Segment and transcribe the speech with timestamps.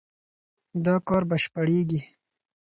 [0.85, 2.01] دا کار بشپړېږي.